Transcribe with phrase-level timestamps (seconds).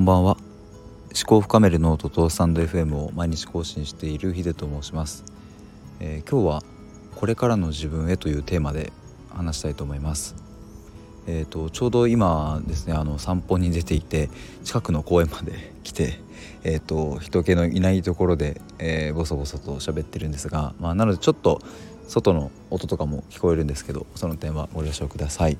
[0.00, 0.38] こんばんは。
[1.14, 5.26] 思考を深めるノートとスタンド FM を毎日更新しているヒデと申します、
[6.00, 6.62] えー、今日は
[7.16, 8.94] これからの自分へというテーマで
[9.28, 10.36] 話したいと思います。
[11.26, 14.30] えーと、ちょうど今ですねあの散歩に出ていて
[14.64, 16.18] 近くの公園まで 来て、
[16.64, 21.60] えーと、人気のいないところで、えー、ボソボソと喋ってるんですが、まあ、なのでちょっと
[22.08, 25.58] 外の音とかも聞こえるんですけどその点はご了承ください。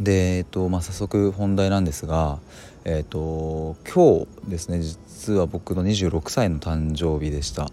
[0.00, 2.38] で、えーとまあ、早速本題なんですが、
[2.84, 7.68] えーと、今日ですね実は僕の26歳の誕生日でした。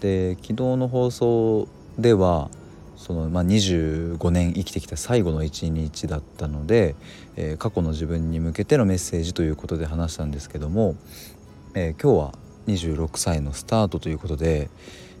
[0.00, 2.50] で昨日の放送では
[2.96, 6.94] その、まあ、25年生きてきた最後の一日だったので、
[7.36, 10.96] えー、過去の自分に向けてのメッセージということで話したんですけども、
[11.74, 12.34] えー、今日は
[12.66, 14.70] 26歳のスタートということで、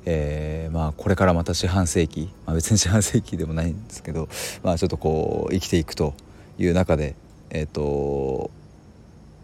[0.04, 4.28] えー、まあこれからまた四半世紀、まあ、別に四半世紀でもないんですけど、
[4.62, 6.14] まあ、ちょっとこう生きていくと
[6.60, 7.16] いう中で、
[7.48, 8.50] えーと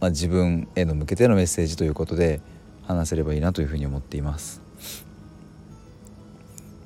[0.00, 2.40] まあ、自分への向けてのメッセージということで
[2.86, 4.62] 話せればいいなというふうに思っています。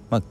[0.09, 0.23] まあ、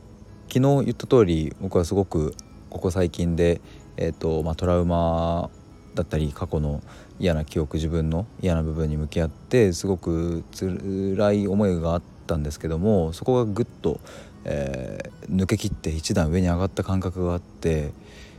[0.48, 2.34] 昨日言った通り僕はすごく
[2.70, 3.62] ここ最近で、
[3.98, 5.50] えーとまあ、トラウマ
[5.96, 6.82] だったり過去の
[7.20, 14.00] 嫌な記憶自分の嫌な部分に向き合ってすごく辛い思いがあったんですけどもそこがぐっと、
[14.46, 17.92] えー、抜けきって一段上に上がった感覚があって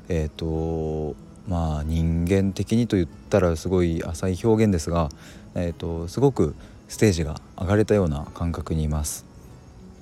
[0.08, 1.16] えっ、ー、と
[1.48, 5.08] まあ人間的にと言ったらすごい浅い表現ですが、
[5.54, 6.54] えーと、すごく
[6.88, 9.24] ステージが上がれたような感覚にいます。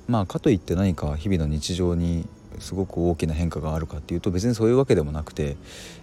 [0.07, 2.27] まあ、かといって何か日々の日常に
[2.59, 5.57] すごく大きな変化があるかっていうと別にそういうわけでもなくて、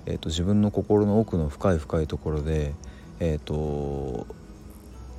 [0.05, 2.73] えーと、自分の心の奥の深い深いところで、
[3.19, 4.27] えーと、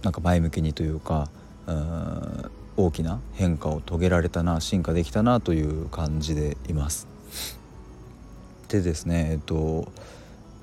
[0.02, 1.28] なんか前向きにというか
[1.66, 7.08] うん大きな変化を遂げられたな進化できたなという感じでいます。
[8.68, 9.90] でですねえっと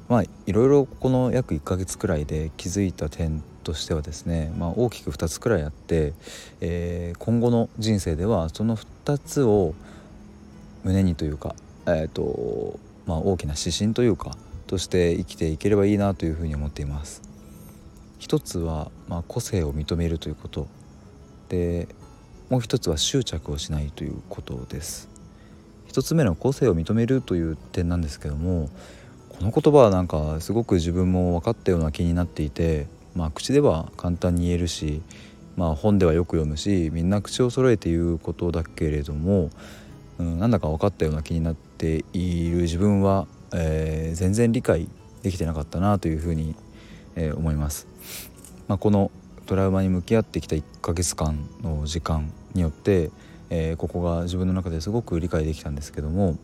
[0.10, 6.14] まあいろいろこの約1ヶ月くらいで気づいた点としてはですね、まあ、大きく2つくらいあって、
[6.62, 9.74] えー、今後の人生ではその2つを
[10.84, 11.56] 胸にというか、
[11.88, 14.36] えーとまあ、大きな指針というか
[14.68, 17.22] として生きていければいいなというふうに思っています。
[18.20, 20.68] 一つは、まあ、個性を認めるということ
[21.50, 21.90] で
[22.50, 25.13] もう一つは執着をしないということです。
[25.94, 28.70] 1つ目の個性を認めるという点なんですけども
[29.30, 35.04] この言葉はなんかすごく自分も分かったような気になっていて、まあ、口では簡単に言えるし、
[35.56, 39.52] まあ、本ではよく読むしみんな口を揃えて言うことだけれども、
[40.18, 44.88] うん、なんだか分かったような気になっている自分は、えー、全然理解
[45.22, 46.56] できてなかったなというふうに、
[47.16, 47.88] えー、思います。
[48.68, 49.12] まあ、この
[49.46, 53.12] トラウマに向き合ってきた1ヶ月間の時間によって
[53.56, 56.38] えー、ここが自分の中ですごく理解できたんですけども、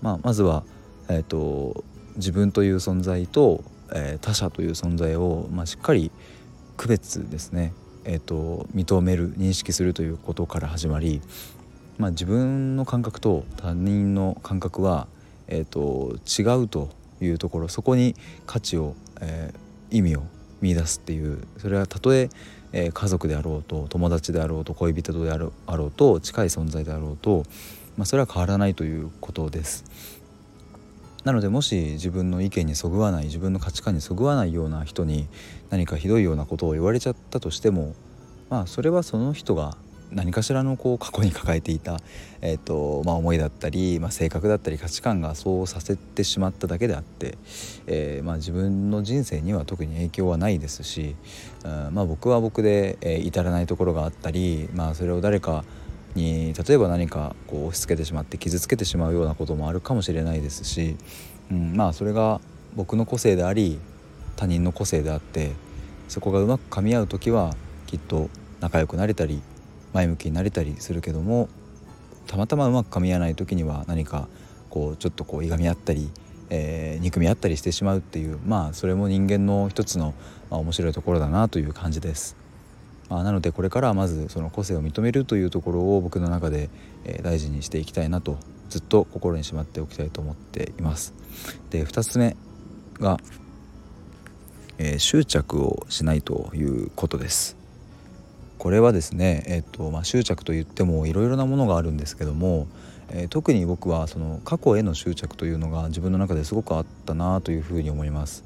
[0.00, 0.62] まあ、まずは、
[1.08, 1.84] えーと、
[2.14, 6.12] 自分という存在と、えー、他者という存在を、まあ、しっかり
[6.76, 7.72] 区別ですね、
[8.04, 11.20] えーと、認める認識するということから始まり、
[11.98, 15.08] まあ、自分の感覚と他人の感覚は、
[15.48, 16.90] えーと、違うと
[17.20, 18.14] いうところそこに
[18.46, 20.22] 価値を、えー、意味を
[20.60, 22.30] 見出すっていうそれはたとえ
[22.72, 27.44] えー、家族であろうと友達であろうと恋人であろうと近い存在であろうと、
[27.96, 29.84] まあ、それは変わらないということです。
[31.24, 35.26] なのでもし自分の意見にそぐわない自分の価値観にそぐわないような人に
[35.70, 37.96] 何かひどいようなことを言われちゃったとしても
[38.48, 39.76] まあそれはその人が
[40.12, 41.98] 何かしらのこう過去に抱えていた、
[42.40, 47.36] えーとまあ、思いだったり、まあ、性格だったり価値観がそうさせてしまっただけであって、
[47.86, 51.16] えーまあ、自分の人生には特に影響はないですし、
[51.64, 55.64] うんまあ、僕は僕で、えー、至らないところがあったり、まあ、それを誰か
[56.14, 60.96] に例えば何かこう押し付けてしまって傷つけてしまうようなこともあるかもしれないですし、
[61.50, 62.40] うん、まあそれが
[62.74, 63.78] 僕の個性であり
[64.36, 65.52] 他人の個性であって
[66.08, 67.54] そこがうまく噛み合う時は
[67.86, 68.30] きっと
[68.60, 69.42] 仲良くなれたり
[69.96, 71.48] 前向きになれたりするけども
[72.26, 74.28] たまたまうまく噛み合わない時には何か
[74.68, 76.10] こうちょっとこういがみ合ったり、
[76.50, 80.12] えー、憎み合ったりしてしまうっていうまあそれも人間の一つの、
[80.50, 82.36] まあ、面白いところだなという感じです。
[83.08, 86.68] まあ、なのでこれからはまずその個性を認めるというところを僕の中で、
[87.04, 88.36] えー、大事にしていきたいなと
[88.68, 91.14] ずっと心にしまっておきたいと思っています。
[91.70, 92.36] で2つ目
[92.94, 93.18] が、
[94.78, 97.55] えー、執着をしないということです。
[98.58, 102.66] これはですね、えーとまあ、執着といってもいろいろなものがあるんですけども、
[103.10, 108.44] えー、特に僕はその過去への執着というのが自分の中ですごくあったなというふうに思います。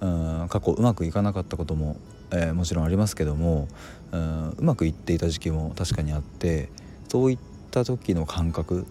[0.00, 1.96] うん過去うまくいかなかったことも、
[2.30, 3.68] えー、もちろんありますけども
[4.12, 6.70] うんうまくいっていた時期も確かにあって
[7.08, 7.38] そういっ
[7.70, 8.86] た時の感覚、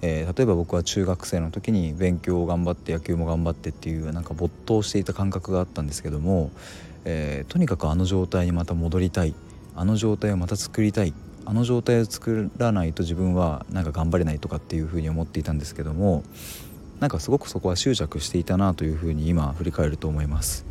[0.00, 6.50] えー、例えば僕は中学生の時に勉強を頑張って野球も頑張ってっていうなんか没頭していた感覚があったんですけども、
[7.04, 9.34] え、とにかくあの状態にまた戻りたい
[9.76, 11.12] あの状態をまた作りたい
[11.46, 16.22] あの状態を作らないと自分はなんか頑張れないとかっていうふうに思っていたんですけども
[17.00, 20.64] なんかすごくそこは執着していたなというふうに今振り返ると思います。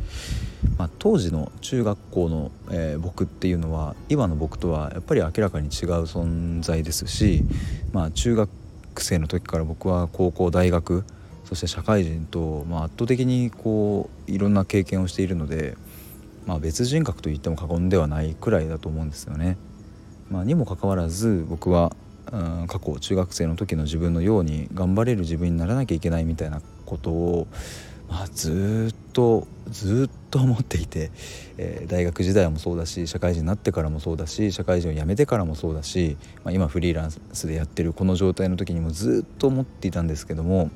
[0.78, 5.70] まあ、当時の中学校の、えー、僕っていうのは今の僕とはやっぱり明らかに違う
[6.04, 7.44] 存在ですし、
[7.92, 8.50] まあ、中学
[8.96, 11.04] 生の時から僕は高校大学
[11.44, 15.76] そして社会人と、まあ、圧倒的にこういろんな経験をしているので、
[16.46, 19.56] まあ、別人格と言っても過言ではないくらいだと思うんですよね。
[20.30, 21.94] まあ、にもかかわらず僕は、
[22.32, 27.46] うん、過去中学生の時の自分のように頑張れる自分にならなきゃいけないみたいなことを、
[28.08, 31.10] まあ、ずっとずっと思っていて、
[31.58, 40.70] えー、大学時代もそうだし社会人になってからもそうだし社会人を辞めてからもそうだし、まあ、今フリーランスでやってるこの状態の時にもずっと思っていたんですけども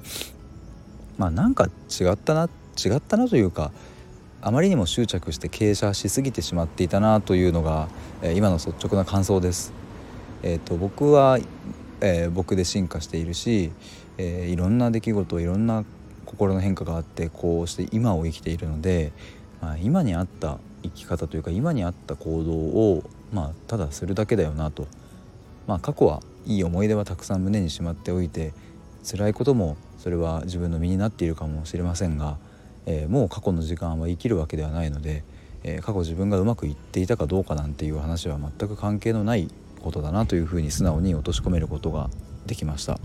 [1.17, 1.69] まあなんか
[2.01, 2.49] 違ったな
[2.85, 3.73] 違ったなというか
[4.41, 7.89] あまりにも執着して傾斜しすぎてしまっていたなというのが、
[8.23, 9.73] えー、今の率直な感想です。
[10.45, 11.39] えーと、僕は、
[12.01, 13.73] えー、僕で進化しているし、
[14.17, 15.85] えー、いろんな出来事いろんな
[16.25, 19.13] 心の変化があってこうして今を生きているので、
[19.61, 23.03] まあ、今に合った生き方というか今に合った行動を、
[23.33, 24.87] まあ、ただするだけだよなと、
[25.67, 28.53] まあ、過去はいい思い出はたくさん胸にしまっておいて
[29.03, 32.39] 辛いこともそれは自分の身になっているかもしれませんが、
[32.91, 35.23] えー、もう過去の時間は生きるわけではないので、
[35.63, 39.51] えー、過去自分がうまくいっていたかどうかなんていう話は全く関係のない
[39.83, 42.09] ことだなというふうに素直に落とし込めることが
[42.47, 42.99] できました。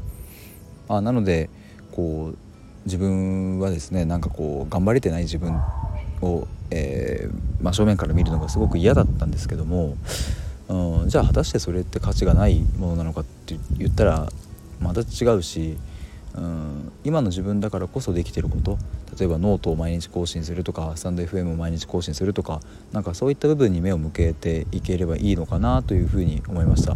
[0.88, 1.50] あなので
[1.92, 2.38] こう
[2.86, 5.54] 自分はですねなんかこう頑張れてない自分
[6.22, 9.98] を、えー、まあ、正面から見るのがすごく嫌だったんですけども、
[10.70, 14.30] うん、じゃあ果たしてそれって価値がないものなのかって言ったら
[14.80, 15.78] また違うし
[16.36, 16.92] うん。
[17.04, 18.78] 今の自分だからこそできてること。
[19.20, 26.96] 例えばノートを毎日更新するとかスタンド FM を毎日更新するとかなんかそういった部分に目を向けていければいいのかなというふうに思いました。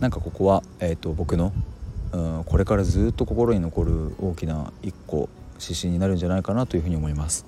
[0.00, 1.52] なんかここは、えーと、僕の
[2.12, 5.28] うんこれからずっと心に残る大きな一個
[5.60, 7.46] 指針になるんじゃないかなというふうに思います。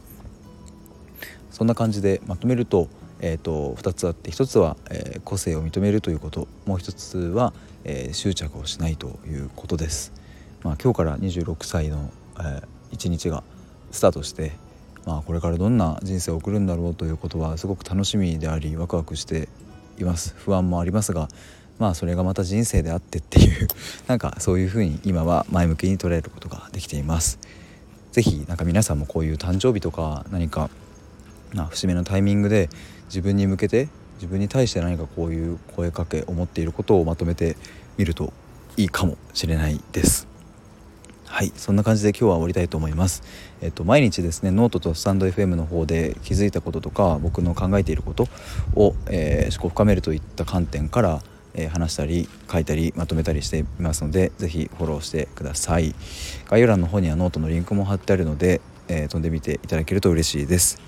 [1.50, 2.88] そんな感じでまとめると,、
[3.20, 6.46] えーと、2つあって1つは、えー、個性を認めるということ。
[6.66, 7.52] もう1つは、
[7.84, 10.12] えー、執着をしないということです。
[10.62, 13.42] まあ、今日から26歳の、えー、一日が
[13.90, 14.52] スタートして、
[15.06, 19.48] まあ、これからどんな人生を送るんだろうということはすごく楽しみでありワクワクして
[19.98, 21.28] います不安もありますが
[21.78, 23.68] まあそれがまた人生であってっていう
[24.08, 27.38] なんかそういうふうに今は前向きに捉えることができています。
[28.12, 30.70] 是非なんか皆さんもこういう誕生日とか何か、
[31.52, 32.68] まあ、節目のタイミングで
[33.06, 37.56] 自分に向けて自分に対して何かこういう声かけ思っていることをまとめて
[37.96, 38.32] みると
[38.76, 40.27] いいかもしれないです。
[41.38, 43.22] はいそんな感じで今日は終わりたいと思います。
[43.60, 48.26] えっと毎日ですねノートとスタンド FM の方で気づいたこととか僕の考えていること
[48.74, 51.22] を、えー、思考を深めるといった観点から
[51.54, 55.94] え、話したり書いたりまとめたりしていますので是非フォローしてください。
[56.48, 60.80] 概要欄の方にはノートのリンクも貼ってあるので、えー、飛んでみていただけると嬉しいです。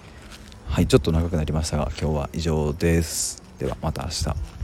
[0.66, 3.40] はいちょっと長くなりましたが今日は以上です。
[3.60, 4.59] ではまた明日。